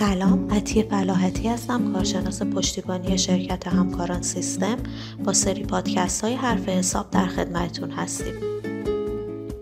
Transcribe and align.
سلام 0.00 0.50
عطیه 0.50 0.82
فلاحتی 0.82 1.48
هستم 1.48 1.92
کارشناس 1.92 2.42
پشتیبانی 2.42 3.18
شرکت 3.18 3.68
همکاران 3.68 4.22
سیستم. 4.22 4.76
با 5.24 5.32
سری 5.32 5.62
پادکست 5.64 6.24
های 6.24 6.34
حرف 6.34 6.68
حساب 6.68 7.10
در 7.10 7.26
خدمتتون 7.26 7.90
هستیم. 7.90 8.34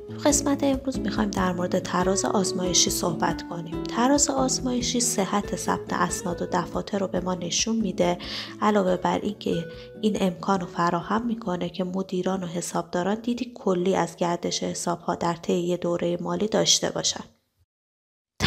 تو 0.08 0.28
قسمت 0.28 0.64
امروز 0.64 0.98
می‌خوایم 0.98 1.30
در 1.30 1.52
مورد 1.52 1.78
تراز 1.78 2.24
آزمایشی 2.24 2.90
صحبت 2.90 3.48
کنیم. 3.48 3.82
تراز 3.82 4.30
آزمایشی 4.30 5.00
صحت 5.00 5.56
ثبت 5.56 5.92
اسناد 5.92 6.42
و 6.42 6.46
دفاتر 6.52 6.98
رو 6.98 7.08
به 7.08 7.20
ما 7.20 7.34
نشون 7.34 7.76
میده. 7.76 8.18
علاوه 8.62 8.96
بر 8.96 9.18
اینکه 9.18 9.64
این 10.00 10.16
امکان 10.20 10.60
رو 10.60 10.66
فراهم 10.66 11.26
می‌کنه 11.26 11.68
که 11.68 11.84
مدیران 11.84 12.44
و 12.44 12.46
حسابداران 12.46 13.20
دیدی 13.20 13.52
کلی 13.54 13.96
از 13.96 14.16
گردش 14.16 14.62
حسابها 14.62 15.14
در 15.14 15.34
طی 15.34 15.76
دوره 15.76 16.18
مالی 16.20 16.48
داشته 16.48 16.90
باشن. 16.90 17.24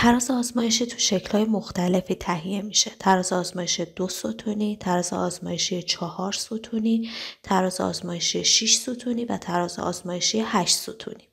تراز 0.01 0.31
آزمایشی 0.31 0.85
تو 0.85 0.97
شکلهای 0.97 1.45
مختلفی 1.45 2.15
تهیه 2.15 2.61
میشه. 2.61 2.91
تراز 2.99 3.33
آزمایشی 3.33 3.85
دو 3.85 4.07
ستونی 4.07 4.77
تراز 4.79 5.13
آزمایشی 5.13 5.83
چهار 5.83 6.31
ستونی 6.31 7.09
تراز 7.43 7.81
آزمایشی 7.81 8.43
6 8.43 8.75
ستونی 8.75 9.25
و 9.25 9.37
تراز 9.37 9.79
آزمایشی 9.79 10.43
هشت 10.45 10.77
ستونی. 10.77 11.30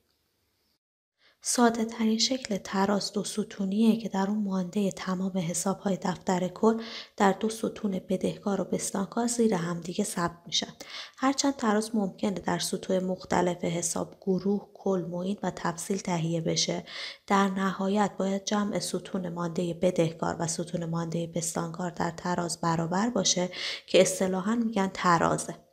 ساده 1.51 1.84
ترین 1.84 2.19
شکل 2.19 2.57
تراز 2.57 3.12
دو 3.12 3.25
ستونیه 3.25 4.01
که 4.01 4.09
در 4.09 4.27
اون 4.29 4.43
مانده 4.43 4.91
تمام 4.91 5.38
حساب 5.38 5.79
های 5.79 5.98
دفتر 6.02 6.48
کل 6.48 6.83
در 7.16 7.33
دو 7.33 7.48
ستون 7.48 8.01
بدهکار 8.09 8.61
و 8.61 8.65
بستانکار 8.65 9.27
زیر 9.27 9.55
همدیگه 9.55 10.05
ثبت 10.05 10.38
میشن. 10.47 10.73
هرچند 11.16 11.57
تراز 11.57 11.91
ممکنه 11.95 12.30
در 12.30 12.59
سطوح 12.59 12.98
مختلف 12.98 13.65
حساب 13.65 14.16
گروه، 14.21 14.69
کل، 14.74 15.05
معین 15.11 15.37
و 15.43 15.52
تفصیل 15.57 15.98
تهیه 15.98 16.41
بشه. 16.41 16.84
در 17.27 17.49
نهایت 17.49 18.10
باید 18.19 18.45
جمع 18.45 18.79
ستون 18.79 19.29
مانده 19.29 19.74
بدهکار 19.74 20.37
و 20.38 20.46
ستون 20.46 20.85
مانده 20.85 21.27
بستانکار 21.27 21.90
در 21.90 22.10
تراز 22.10 22.60
برابر 22.60 23.10
باشه 23.10 23.49
که 23.87 24.01
اصطلاحا 24.01 24.55
میگن 24.55 24.90
ترازه. 24.95 25.68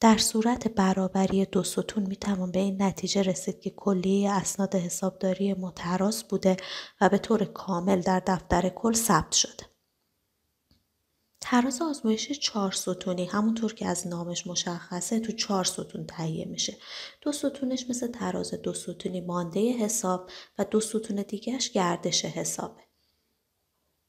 در 0.00 0.18
صورت 0.18 0.68
برابری 0.68 1.44
دو 1.44 1.62
ستون 1.62 2.06
می 2.06 2.16
توان 2.16 2.50
به 2.50 2.58
این 2.58 2.82
نتیجه 2.82 3.22
رسید 3.22 3.60
که 3.60 3.70
کلیه 3.70 4.30
اسناد 4.30 4.74
حسابداری 4.74 5.54
متراز 5.54 6.24
بوده 6.28 6.56
و 7.00 7.08
به 7.08 7.18
طور 7.18 7.44
کامل 7.44 8.00
در 8.00 8.22
دفتر 8.26 8.68
کل 8.68 8.92
ثبت 8.92 9.32
شده. 9.32 9.66
تراز 11.40 11.82
آزمایش 11.82 12.32
چهار 12.32 12.72
ستونی 12.72 13.24
همونطور 13.24 13.74
که 13.74 13.86
از 13.86 14.06
نامش 14.06 14.46
مشخصه 14.46 15.20
تو 15.20 15.32
چهار 15.32 15.64
ستون 15.64 16.06
تهیه 16.06 16.44
میشه. 16.44 16.76
دو 17.20 17.32
ستونش 17.32 17.86
مثل 17.90 18.06
تراز 18.06 18.54
دو 18.54 18.74
ستونی 18.74 19.20
مانده 19.20 19.72
حساب 19.72 20.30
و 20.58 20.64
دو 20.64 20.80
ستون 20.80 21.24
دیگهش 21.28 21.70
گردش 21.70 22.24
حسابه. 22.24 22.82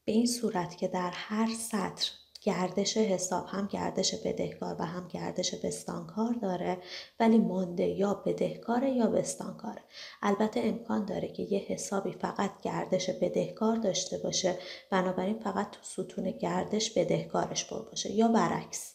به 0.04 0.12
این 0.12 0.26
صورت 0.26 0.76
که 0.76 0.88
در 0.88 1.10
هر 1.14 1.54
سطر 1.54 2.10
گردش 2.40 2.96
حساب 2.96 3.46
هم 3.48 3.66
گردش 3.66 4.14
بدهکار 4.14 4.76
و 4.78 4.84
هم 4.84 5.08
گردش 5.08 5.54
بستانکار 5.54 6.32
داره 6.32 6.78
ولی 7.20 7.38
مانده 7.38 7.86
یا 7.86 8.14
بدهکاره 8.14 8.90
یا 8.90 9.06
بستانکاره. 9.06 9.82
البته 10.22 10.60
امکان 10.64 11.04
داره 11.04 11.28
که 11.28 11.42
یه 11.42 11.58
حسابی 11.58 12.12
فقط 12.12 12.60
گردش 12.62 13.10
بدهکار 13.10 13.76
داشته 13.76 14.18
باشه 14.18 14.58
بنابراین 14.90 15.38
فقط 15.38 15.70
تو 15.70 15.78
ستون 15.82 16.30
گردش 16.30 16.90
بدهکارش 16.90 17.70
پر 17.70 17.82
باشه 17.82 18.12
یا 18.12 18.28
برعکس. 18.28 18.94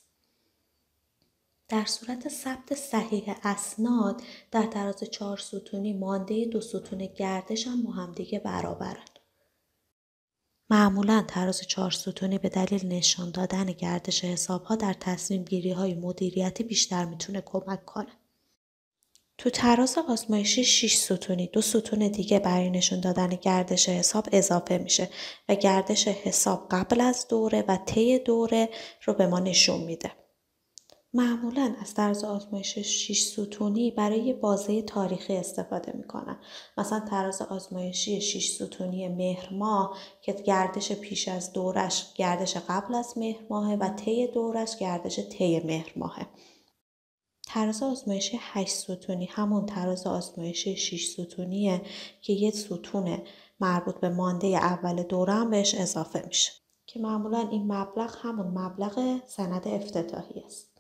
در 1.70 1.86
صورت 1.86 2.30
ثبت 2.30 2.74
صحیح 2.74 3.36
اسناد 3.44 4.22
در 4.52 4.64
تراز 4.64 5.04
چهار 5.04 5.38
ستونی 5.38 5.94
مانده 5.94 6.46
دو 6.46 6.62
ستون 6.62 7.06
گردش 7.06 7.68
هم 7.68 7.84
با 7.84 7.92
همدیگه 7.92 8.40
برابرن. 8.40 9.06
معمولا 10.70 11.26
تراز 11.28 11.62
چهار 11.62 11.92
ستونی 11.92 12.38
به 12.38 12.50
دلیل 12.50 12.86
نشان 12.86 13.32
دادن 13.32 13.66
گردش 13.66 14.24
حسابها 14.24 14.76
در 14.76 14.94
تصمیم 15.00 15.44
گیری 15.44 15.72
های 15.72 15.94
مدیریتی 15.94 16.64
بیشتر 16.64 17.06
می‌تونه 17.06 17.42
کمک 17.42 17.86
کنه. 17.86 18.12
تو 19.38 19.50
تراز 19.50 19.98
آزمایشی 20.10 20.64
6 20.64 20.96
ستونی 20.96 21.48
دو 21.48 21.62
ستون 21.62 22.08
دیگه 22.08 22.40
برای 22.40 22.70
نشون 22.70 23.00
دادن 23.00 23.30
گردش 23.30 23.90
حساب 23.90 24.28
اضافه 24.32 24.78
میشه 24.78 25.10
و 25.50 25.56
گردش 25.56 26.08
حساب 26.08 26.68
قبل 26.72 27.02
از 27.02 27.28
دوره 27.28 27.64
و 27.68 27.78
طی 27.86 28.20
دوره 28.20 28.70
رو 29.06 29.14
به 29.14 29.28
ما 29.28 29.40
نشون 29.40 29.82
میده. 29.82 30.12
معمولا 31.16 31.76
از 31.82 31.94
طرز 31.94 32.24
آزمایش 32.24 32.80
6 32.80 33.22
ستونی 33.22 33.92
برای 33.92 34.34
بازه 34.34 34.82
تاریخی 34.82 35.36
استفاده 35.36 35.94
می‌کنن. 35.96 36.38
مثلا 36.78 37.00
طرز 37.00 37.42
آزمایشی 37.42 38.22
6 38.22 38.50
ستونی 38.56 39.08
مهر 39.08 39.54
ماه 39.54 39.98
که 40.22 40.34
گردش 40.34 40.92
پیش 40.92 41.28
از 41.28 41.54
دورش 41.54 42.14
گردش 42.14 42.58
قبل 42.58 42.96
از 42.96 43.18
مهر 43.18 43.44
ماه 43.50 43.74
و 43.74 43.90
طی 43.90 44.28
دورش 44.28 44.78
گردش 44.78 45.20
طی 45.20 45.60
مهر 45.60 45.92
ماهه. 45.96 46.28
تراز 47.48 47.84
آزمایشی 47.84 48.38
8 48.42 48.74
ستونی 48.74 49.26
همون 49.26 49.66
تراز 49.66 50.08
آزمایشی 50.08 50.76
6 50.76 51.10
ستونیه 51.10 51.82
که 52.22 52.34
یه 52.34 52.52
ستون 52.52 53.18
مربوط 53.60 53.96
به 53.96 54.10
مانده 54.10 54.48
اول 54.48 55.04
دوره 55.04 55.34
هم 55.34 55.50
بهش 55.50 55.76
اضافه 55.76 56.24
میشه. 56.28 56.52
که 56.86 57.00
معمولا 57.00 57.48
این 57.52 57.72
مبلغ 57.72 58.16
همون 58.22 58.48
مبلغ 58.48 59.22
سند 59.28 59.68
افتتاحی 59.68 60.40
است. 60.40 60.73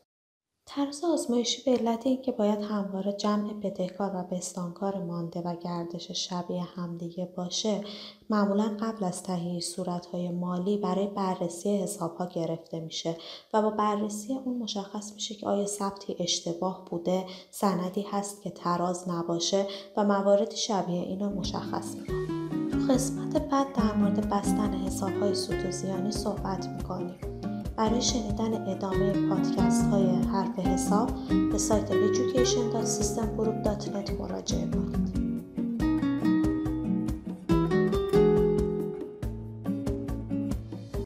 طرز 0.65 1.03
آزمایشی 1.03 1.63
به 1.63 1.77
علت 1.77 2.07
اینکه 2.07 2.31
باید 2.31 2.61
همواره 2.61 3.13
جمع 3.13 3.53
بدهکار 3.53 4.11
و 4.15 4.23
بستانکار 4.23 5.03
مانده 5.03 5.41
و 5.41 5.55
گردش 5.55 6.11
شبیه 6.11 6.63
همدیگه 6.63 7.25
باشه 7.25 7.81
معمولا 8.29 8.77
قبل 8.79 9.05
از 9.05 9.23
تهیه 9.23 9.59
صورتهای 9.59 10.29
مالی 10.29 10.77
برای 10.77 11.07
بررسی 11.07 11.77
حسابها 11.77 12.25
گرفته 12.25 12.79
میشه 12.79 13.17
و 13.53 13.61
با 13.61 13.69
بررسی 13.69 14.33
اون 14.33 14.57
مشخص 14.57 15.13
میشه 15.13 15.35
که 15.35 15.47
آیا 15.47 15.65
ثبتی 15.65 16.15
اشتباه 16.19 16.85
بوده 16.85 17.25
سندی 17.51 18.01
هست 18.01 18.41
که 18.41 18.49
تراز 18.49 19.09
نباشه 19.09 19.67
و 19.97 20.03
مواردی 20.03 20.57
شبیه 20.57 21.01
اینو 21.01 21.29
مشخص 21.29 21.95
می‌کنه. 21.95 22.93
قسمت 22.93 23.37
بعد 23.37 23.73
در 23.73 23.93
مورد 23.93 24.29
بستن 24.29 24.73
حسابهای 24.73 25.35
سود 25.35 25.65
و 25.65 25.71
زیانی 25.71 26.11
صحبت 26.11 26.67
می‌کنیم. 26.67 27.32
برای 27.75 28.01
شنیدن 28.01 28.67
ادامه 28.67 29.29
پادکست 29.29 29.85
های 29.85 30.05
حرف 30.05 30.59
حساب 30.59 31.09
به 31.51 31.57
سایت 31.57 31.91
education.systemgroup.net 31.91 34.11
مراجعه 34.19 34.67
کنید. 34.67 35.12